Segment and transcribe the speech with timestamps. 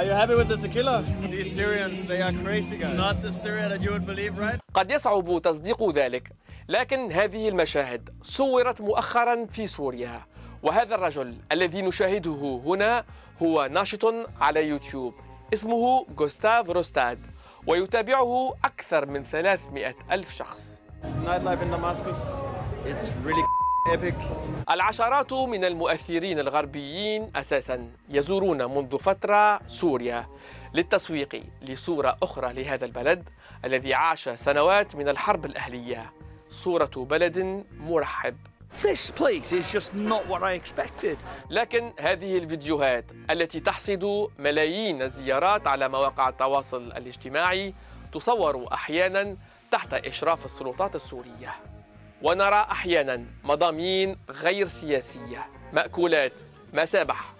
[0.00, 1.04] Are you happy with the tequila?
[1.30, 2.96] These Syrians, they are crazy guys.
[2.96, 4.58] Not the Syria that you would believe, right?
[4.74, 6.32] قد يصعب تصديق ذلك
[6.68, 10.26] لكن هذه المشاهد صورت مؤخرا في سوريا
[10.62, 13.04] وهذا الرجل الذي نشاهده هنا
[13.42, 15.14] هو ناشط على يوتيوب
[15.54, 17.18] اسمه جوستاف روستاد
[17.66, 22.18] ويتابعه أكثر من 300 ألف شخص Nightlife in Damascus,
[22.86, 23.44] it's really
[23.94, 24.14] epic.
[24.70, 30.26] العشرات من المؤثرين الغربيين أساسا يزورون منذ فترة سوريا
[30.74, 33.28] للتسويق لصورة أخرى لهذا البلد
[33.64, 36.12] الذي عاش سنوات من الحرب الأهلية
[36.50, 38.36] صورة بلد مرحب
[38.82, 41.16] This place is just not what I expected.
[41.50, 47.74] لكن هذه الفيديوهات التي تحصد ملايين الزيارات على مواقع التواصل الاجتماعي
[48.12, 49.36] تصور أحيانا
[49.70, 51.54] تحت إشراف السلطات السورية
[52.22, 56.32] ونرى أحيانا مضامين غير سياسية مأكولات
[56.74, 57.32] مسابح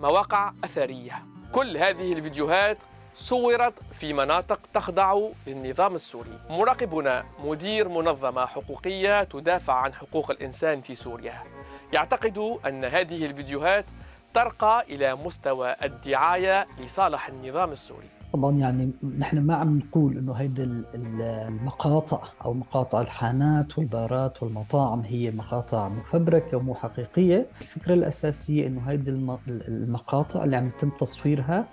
[0.00, 1.24] مواقع أثرية.
[1.52, 2.78] كل هذه الفيديوهات
[3.14, 6.38] صورت في مناطق تخضع للنظام السوري.
[6.50, 11.42] مراقبنا مدير منظمة حقوقية تدافع عن حقوق الإنسان في سوريا.
[11.92, 13.84] يعتقد أن هذه الفيديوهات
[14.34, 18.08] ترقى إلى مستوى الدعاية لصالح النظام السوري.
[18.32, 24.42] طبعا يعني نحن ما عم نقول إنه هيدي ال- ال- المقاطع أو مقاطع الحانات والبارات
[24.42, 30.90] والمطاعم هي مقاطع مفبركة ومو حقيقية، الفكرة الأساسية إنه هيدي الم- المقاطع اللي عم يتم
[30.90, 31.64] تصويرها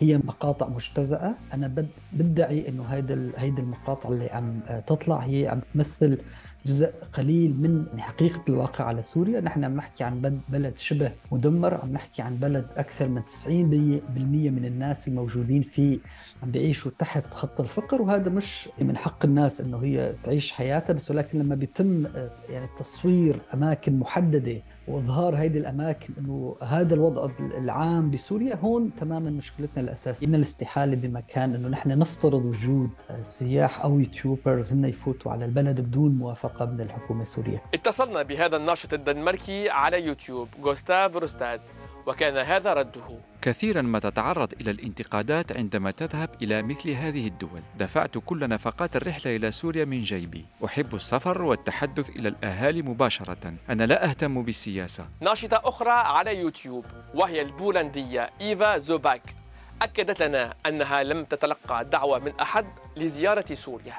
[0.00, 5.60] هي مقاطع مجتزأة، بد- بدعي إنه هيدي ال- هيدي المقاطع اللي عم تطلع هي عم
[5.74, 6.18] تمثل
[6.66, 9.40] جزء قليل من حقيقة الواقع على سوريا.
[9.40, 14.64] نحن عم نحكي عن بلد- شبه مدمر عم نحكي عن بلد أكثر من 90% من
[14.64, 15.98] الناس الموجودين فيه
[16.42, 21.10] عم بيعيشوا تحت خط الفقر وهذا مش من حق الناس إنه هي تعيش حياتها بس
[21.10, 28.10] ولكن لما بيتم آه، يعني تصوير أماكن محددة وإظهار هذه الأماكن إنه هذا الوضع العام
[28.10, 30.26] بسوريا هون تماما مشكلتنا الأساسية.
[30.26, 32.90] من الاستحالة بمكان إنه نحن نفترض وجود
[33.22, 37.62] سياح أو YouTubers هن يفوتوا على البلد بدون موافقة من الحكومة السورية.
[37.74, 41.60] اتصلنا بهذا الناشط الدنماركي على يوتيوب جوستاف روستاد
[42.06, 43.18] وكان هذا رده.
[43.46, 47.62] كثيرا ما تتعرض إلى الانتقادات عندما تذهب إلى مثل هذه الدول.
[47.78, 50.46] دفعت كل نفقات الرحلة إلى سوريا من جيبي.
[50.64, 53.54] أحب السفر والتحدث إلى الأهالي مباشرة.
[53.70, 55.08] أنا لا أهتم بالسياسة.
[55.20, 59.34] ناشطة أخرى على يوتيوب وهي البولندية إيفا زوباك.
[59.82, 63.94] أكدت لنا أنها لم تتلقى دعوة من أحد لزيارة سوريا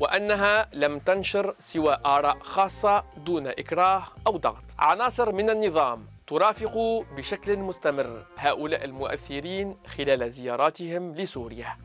[0.00, 4.64] وأنها لم تنشر سوى آراء خاصة دون إكراه أو ضغط.
[4.78, 11.76] عناصر من النظام ترافق بشكل مستمر هؤلاء المؤثرين خلال زياراتهم لسوريا.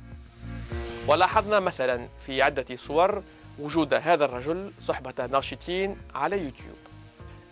[1.08, 3.24] ولاحظنا مثلا في عدة صور
[3.59, 6.78] وجود هذا الرجل صحبة ناشطين على يوتيوب.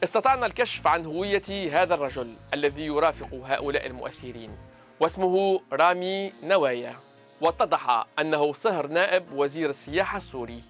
[0.04, 4.52] استطعنا الكشف عن هوية هذا الرجل الذي يرافق هؤلاء المؤثرين
[5.00, 6.96] واسمه رامي نوايا.
[7.42, 10.62] واتضح أنه صهر نائب وزير السياحة السوري.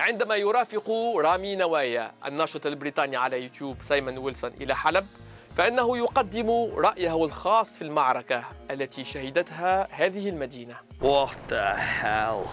[0.00, 5.06] عندما يرافق رامي نوايا الناشط البريطاني على يوتيوب سايمون ويلسون إلى حلب
[5.56, 12.50] فإنه يقدم رأيه الخاص في المعركة التي شهدتها هذه المدينة What the hell?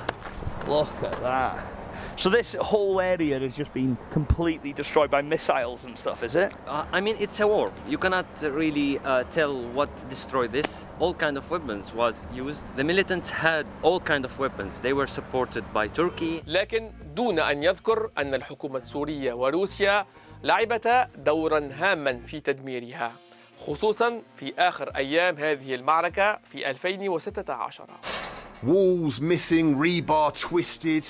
[0.68, 1.66] Look at that.
[2.16, 6.52] So this whole area has just been completely destroyed by missiles and stuff, is it?
[6.68, 7.72] Uh, I mean, it's a war.
[7.88, 10.86] You cannot really uh, tell what destroyed this.
[11.00, 12.66] All kind of weapons was used.
[12.76, 14.80] The militants had all kind of weapons.
[14.80, 16.44] They were supported by Turkey.
[16.48, 20.06] لكن دون أن يذكر أن الحكومة السورية وروسيا
[20.44, 23.16] لعبتا دورا هاما في تدميرها
[23.60, 27.86] خصوصا في آخر أيام هذه المعركة في 2016
[28.64, 31.06] Walls missing, rebar twisted,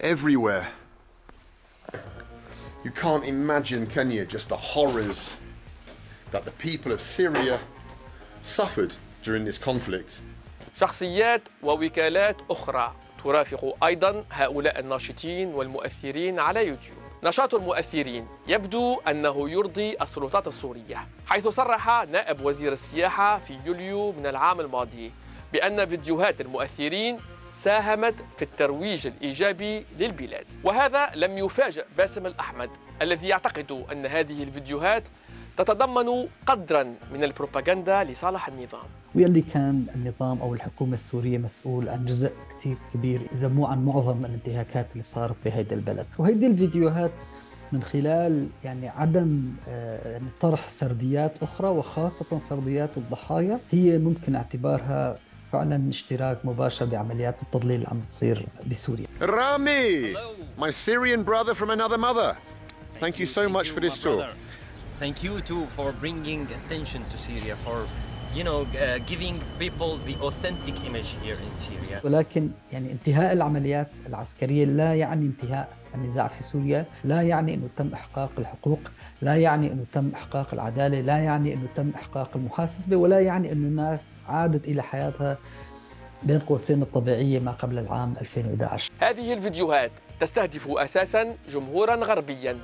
[0.00, 0.66] everywhere.
[2.84, 5.36] You can't imagine, can you, just the horrors
[6.32, 7.60] that the people of Syria
[8.42, 10.22] suffered during this conflict.
[10.80, 19.96] شخصيات ووكالات أخرى ترافق أيضا هؤلاء الناشطين والمؤثرين على يوتيوب نشاط المؤثرين يبدو أنه يرضي
[20.02, 25.12] السلطات السورية حيث صرح نائب وزير السياحة في يوليو من العام الماضي
[25.52, 27.18] بأن فيديوهات المؤثرين
[27.52, 32.70] ساهمت في الترويج الإيجابي للبلاد وهذا لم يفاجئ باسم الأحمد
[33.02, 35.04] الذي يعتقد أن هذه الفيديوهات
[35.56, 42.32] تتضمن قدرا من البروباغندا لصالح النظام واللي كان النظام أو الحكومة السورية مسؤول عن جزء
[42.58, 47.12] كثير كبير إذا مو عن معظم الانتهاكات اللي صارت بهيدا البلد وهيدي الفيديوهات
[47.72, 55.18] من خلال يعني عدم آه، يعني طرح سرديات أخرى وخاصة سرديات الضحايا هي ممكن اعتبارها
[55.52, 60.16] فعلا اشتراك مباشر بعمليات التضليل اللي عم تصير بسوريا Rami,
[60.60, 62.36] my Syrian brother from another mother.
[63.00, 64.26] Thank you so much for this tour.
[65.00, 67.86] Thank you too for bringing attention to Syria, for
[68.34, 72.00] you know, uh, giving people the authentic image here in Syria.
[72.04, 77.92] ولكن يعني انتهاء العمليات العسكرية لا يعني انتهاء النزاع في سوريا لا يعني أنه تم
[77.94, 78.78] إحقاق الحقوق
[79.22, 83.68] لا يعني أنه تم إحقاق العدالة لا يعني أنه تم إحقاق المحاسبة ولا يعني أنه
[83.68, 85.38] الناس عادت إلى حياتها
[86.22, 92.58] بين قوسين الطبيعية ما قبل العام 2011 هذه الفيديوهات تستهدف أساسا جمهورا غربيا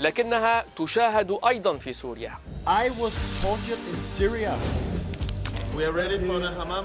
[0.00, 2.32] لكنها تشاهد أيضا في سوريا
[2.66, 4.54] I was tortured in Syria.
[5.76, 6.84] We are ready for the hammam.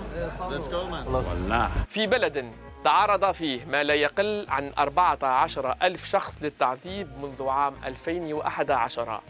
[0.52, 1.72] Let's go, man.
[1.90, 2.46] في بلد
[2.84, 9.22] تعرض فيه ما لا يقل عن 14 ألف شخص للتعذيب منذ عام 2011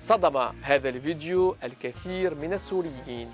[0.00, 3.30] صدم هذا الفيديو الكثير من السوريين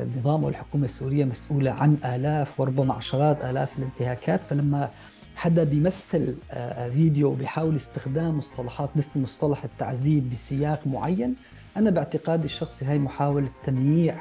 [0.00, 4.90] النظام والحكومة السورية مسؤولة عن آلاف وربما عشرات آلاف الانتهاكات فلما
[5.38, 11.34] حدا بيمثل آه، فيديو وبيحاول استخدام مصطلحات مثل مصطلح التعذيب بسياق معين
[11.76, 14.16] أنا باعتقادي الشخصي هاي محاولة تمييع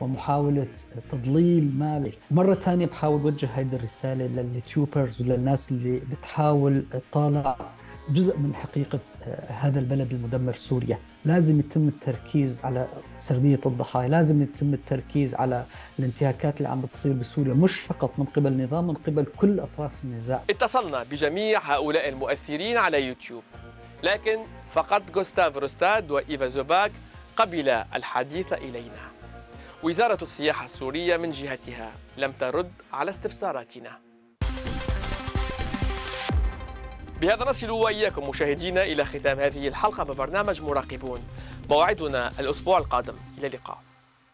[0.00, 0.66] ومحاولة
[1.10, 7.56] تضليل مالي مرة ثانية بحاول وجه هيدي الرسالة لليوتيوبرز وللناس اللي بتحاول تطالع.
[8.10, 10.98] جزء من حقيقة آه، هذا البلد المدمر سوريا.
[11.24, 15.64] لازم يتم التركيز على سردية الضحايا لازم يتم التركيز على
[15.98, 20.42] الانتهاكات اللي عم بتصير بسوريا مش فقط من قبل النظام من قبل كل أطراف النزاع.
[20.50, 23.42] اتصلنا بجميع هؤلاء المؤثرين على يوتيوب.
[24.02, 24.38] لكن
[24.72, 26.92] فقط جوستاف روستاد وإيفا زوباك
[27.36, 29.10] قبل الحديث إلينا.
[29.82, 34.09] وزارة السياحة السورية من جهتها لم ترد على استفساراتنا.
[37.20, 41.20] بهذا نصل وإياكم مشاهدينا إلى ختام هذه الحلقة من برنامج مراقبون.
[41.70, 43.14] موعدنا الأسبوع القادم.
[43.38, 43.89] إلى اللقاء.